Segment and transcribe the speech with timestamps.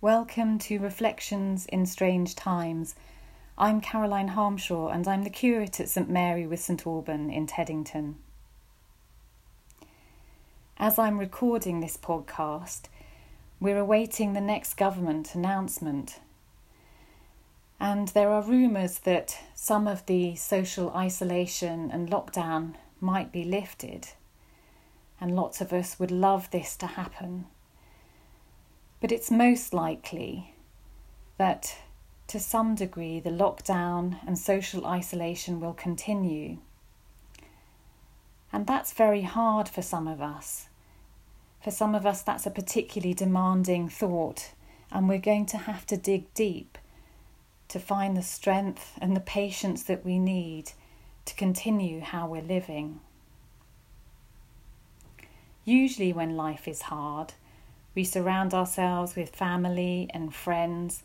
[0.00, 2.94] Welcome to Reflections in Strange Times.
[3.58, 8.14] I'm Caroline Harmshaw and I'm the curate at St Mary with St Alban in Teddington.
[10.78, 12.82] As I'm recording this podcast,
[13.58, 16.20] we're awaiting the next government announcement.
[17.80, 24.10] And there are rumours that some of the social isolation and lockdown might be lifted.
[25.20, 27.46] And lots of us would love this to happen.
[29.00, 30.54] But it's most likely
[31.36, 31.76] that
[32.26, 36.58] to some degree the lockdown and social isolation will continue.
[38.52, 40.68] And that's very hard for some of us.
[41.62, 44.52] For some of us, that's a particularly demanding thought,
[44.90, 46.78] and we're going to have to dig deep
[47.68, 50.72] to find the strength and the patience that we need
[51.26, 53.00] to continue how we're living.
[55.64, 57.34] Usually, when life is hard,
[57.98, 61.02] we surround ourselves with family and friends,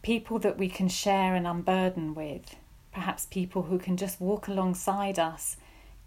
[0.00, 2.56] people that we can share and unburden with,
[2.94, 5.58] perhaps people who can just walk alongside us,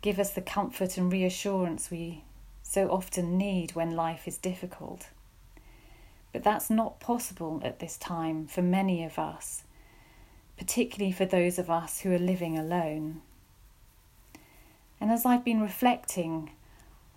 [0.02, 2.24] give us the comfort and reassurance we
[2.64, 5.10] so often need when life is difficult.
[6.34, 9.66] But that's not possible at this time for many of us,
[10.58, 13.22] particularly for those of us who are living alone.
[15.00, 16.50] And as I've been reflecting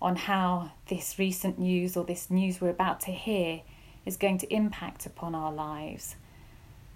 [0.01, 3.61] on how this recent news or this news we're about to hear
[4.05, 6.15] is going to impact upon our lives.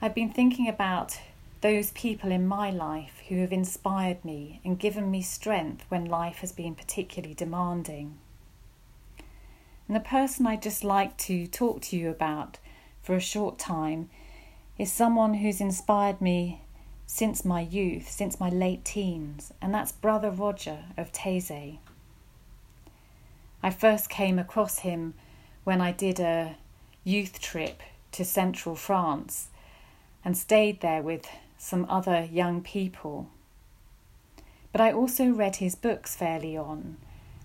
[0.02, 1.20] I've been thinking about
[1.62, 6.38] those people in my life who have inspired me and given me strength when life
[6.38, 8.18] has been particularly demanding.
[9.88, 12.58] And the person I'd just like to talk to you about
[13.02, 14.10] for a short time
[14.78, 16.62] is someone who's inspired me
[17.06, 21.78] since my youth, since my late teens, and that's Brother Roger of Taizé.
[23.66, 25.16] I first came across him
[25.64, 26.56] when I did a
[27.04, 29.48] youth trip to central France
[30.24, 33.28] and stayed there with some other young people.
[34.72, 36.98] But I also read his books fairly on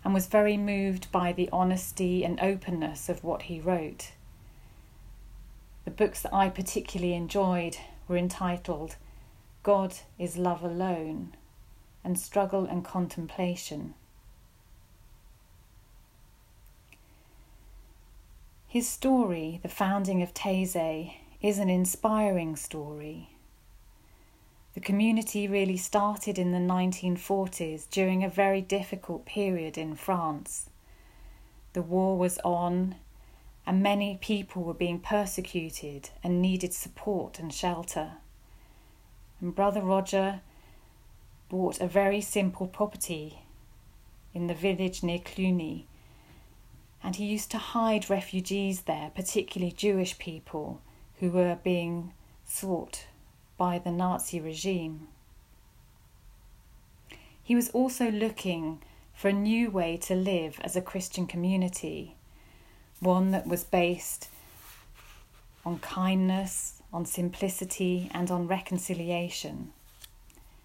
[0.05, 4.13] and was very moved by the honesty and openness of what he wrote.
[5.87, 7.79] The books that I particularly enjoyed
[8.09, 8.97] were entitled
[9.63, 11.35] God is Love Alone
[12.05, 13.95] and Struggle and Contemplation.
[18.71, 23.31] His story, the founding of Taizé, is an inspiring story.
[24.75, 30.71] The community really started in the 1940s during a very difficult period in France.
[31.73, 32.95] The war was on,
[33.67, 38.19] and many people were being persecuted and needed support and shelter.
[39.41, 40.43] And Brother Roger
[41.49, 43.41] bought a very simple property
[44.33, 45.89] in the village near Cluny
[47.03, 50.81] and he used to hide refugees there, particularly Jewish people
[51.19, 52.13] who were being
[52.45, 53.07] sought
[53.57, 55.09] by the Nazi regime.
[57.43, 62.17] He was also looking for a new way to live as a Christian community,
[63.01, 64.29] one that was based
[65.65, 69.73] on kindness, on simplicity, and on reconciliation.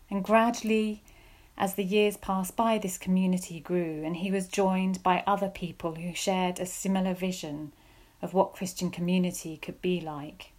[0.09, 1.03] And gradually,
[1.57, 5.95] as the years passed by, this community grew, and he was joined by other people
[5.95, 7.71] who shared a similar vision
[8.21, 10.51] of what Christian community could be like.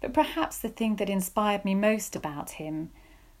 [0.00, 2.90] But perhaps the thing that inspired me most about him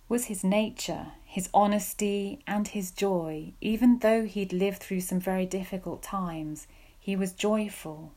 [0.08, 3.52] was his nature, his honesty, and his joy.
[3.60, 6.66] Even though he'd lived through some very difficult times,
[6.98, 8.12] he was joyful.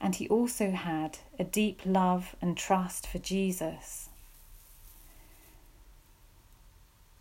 [0.00, 4.08] And he also had a deep love and trust for Jesus.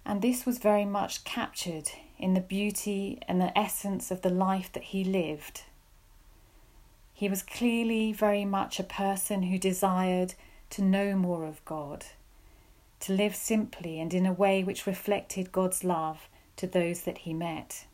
[0.07, 4.71] And this was very much captured in the beauty and the essence of the life
[4.71, 5.63] that he lived.
[7.13, 10.35] He was clearly very much a person who desired
[10.69, 12.05] to know more of God,
[13.01, 17.33] to live simply and in a way which reflected God's love to those that he
[17.33, 17.85] met.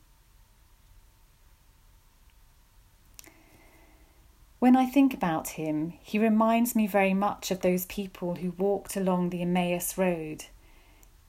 [4.60, 8.96] When I think about him, he reminds me very much of those people who walked
[8.96, 10.46] along the Emmaus Road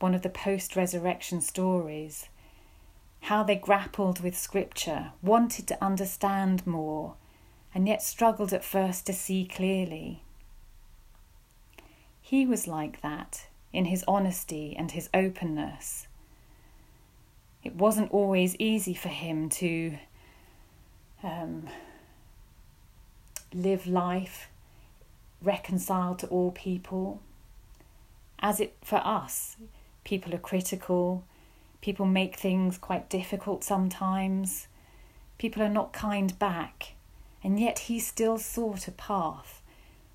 [0.04, 2.28] one of the post resurrection stories,
[3.20, 7.14] how they grappled with Scripture, wanted to understand more,
[7.74, 10.22] and yet struggled at first to see clearly.
[12.20, 16.06] He was like that in his honesty and his openness.
[17.62, 19.96] It wasn't always easy for him to
[21.22, 21.66] um,
[23.54, 24.48] live life
[25.40, 27.22] reconciled to all people,
[28.40, 29.56] as it for us
[30.04, 31.24] people are critical,
[31.80, 34.68] people make things quite difficult sometimes,
[35.38, 36.94] people are not kind back,
[37.42, 39.62] and yet he still sought a path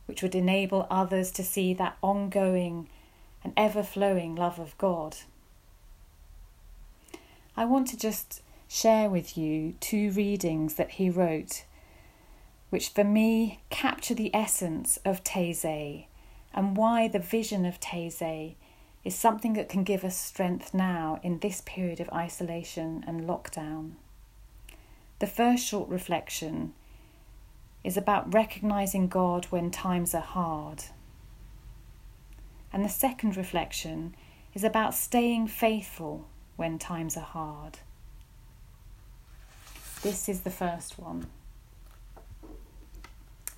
[0.06, 2.90] which would enable others to see that ongoing
[3.44, 5.18] and ever flowing love of God.
[7.56, 11.64] I want to just share with you two readings that he wrote,
[12.72, 16.06] which for me capture the essence of Taizé
[16.54, 18.56] and why the vision of Taizé
[19.04, 23.92] is something that can give us strength now in this period of isolation and lockdown.
[25.20, 26.74] The first short reflection
[27.84, 30.84] is about recognizing God when times are hard.
[32.72, 34.16] And the second reflection
[34.54, 37.80] is about staying faithful when times are hard.
[40.02, 41.28] This is the first one.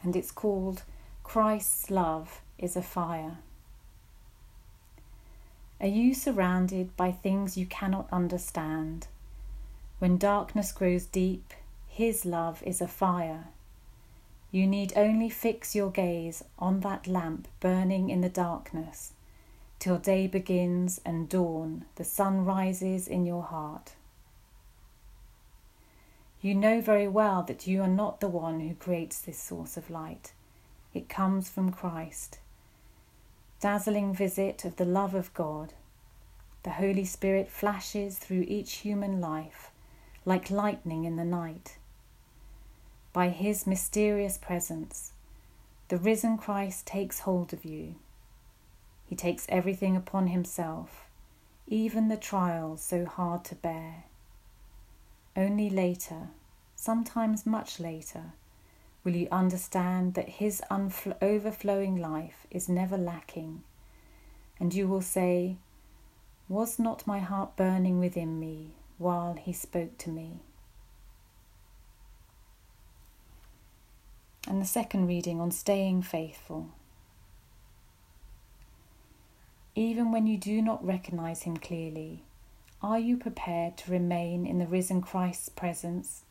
[0.04, 0.84] And it's called
[1.24, 3.38] Christ's Love is a Fire.
[5.82, 9.08] Are you surrounded by things you cannot understand?
[9.98, 11.56] When darkness grows deep,
[11.88, 13.46] His love is a fire.
[14.52, 19.14] You need only fix your gaze on that lamp burning in the darkness
[19.80, 23.94] till day begins and dawn, the sun rises in your heart.
[26.42, 29.90] You know very well that you are not the one who creates this source of
[29.90, 30.34] light.
[30.94, 32.38] It comes from Christ
[33.62, 35.74] dazzling visit of the love of God,
[36.64, 39.70] the Holy Spirit flashes through each human life
[40.26, 41.78] like lightning in the night.
[43.14, 45.12] By his mysterious presence,
[45.90, 47.96] the risen Christ takes hold of you.
[49.06, 51.06] He takes everything upon himself,
[51.68, 54.06] even the trials so hard to bear.
[55.36, 56.30] Only later,
[56.76, 58.34] sometimes much later,
[59.04, 63.64] will you understand that His unfl- overflowing life is never lacking,
[64.60, 65.58] and you will say,
[66.48, 70.42] Was not my heart burning within me while He spoke to me?
[74.48, 76.70] And the second reading on staying faithful.
[79.76, 82.24] Even when you do not recognize Him clearly,
[82.82, 86.24] are you prepared to remain in the risen Christ's presence?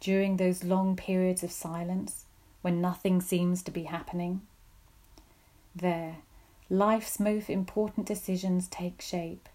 [0.00, 2.24] During those long periods of silence
[2.62, 4.42] when nothing seems to be happening.
[5.74, 6.16] There,
[6.68, 9.48] life's most important decisions take shape.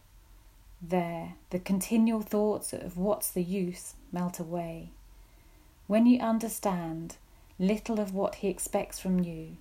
[0.82, 4.90] There, the continual thoughts of what's the use melt away.
[5.88, 7.18] When you understand
[7.60, 9.58] little of what He expects from you,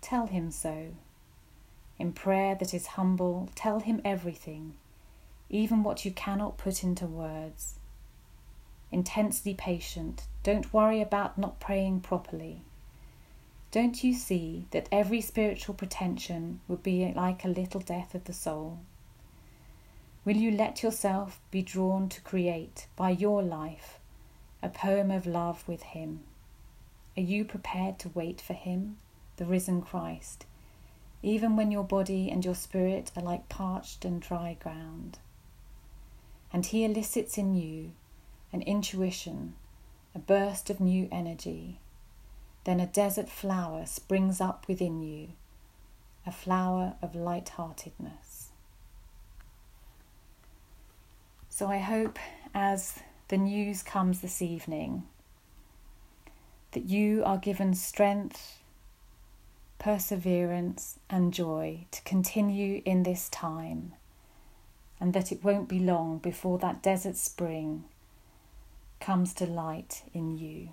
[0.00, 0.94] tell Him so.
[1.98, 4.74] In prayer that is humble, tell Him everything,
[5.50, 7.74] even what you cannot put into words
[8.94, 10.22] intensely patient.
[10.44, 12.62] Don't worry about not praying properly.
[13.72, 18.32] Don't you see that every spiritual pretension would be like a little death of the
[18.32, 18.78] soul?
[20.24, 23.98] Will you let yourself be drawn to create by your life
[24.62, 26.20] a poem of love with Him?
[27.16, 28.98] Are you prepared to wait for Him,
[29.38, 30.46] the risen Christ,
[31.20, 35.18] even when your body and your spirit are like parched and dry ground?
[36.52, 37.90] And He elicits in you
[38.54, 39.52] an intuition,
[40.14, 41.80] a burst of new energy.
[42.62, 45.30] Then a desert flower springs up within you,
[46.24, 48.50] a flower of light-heartedness.
[51.50, 52.18] So I hope
[52.54, 55.02] as the news comes this evening
[56.72, 58.60] that you are given strength,
[59.78, 63.94] perseverance, and joy to continue in this time,
[65.00, 67.84] and that it won't be long before that desert spring
[69.04, 70.70] comes to light in you.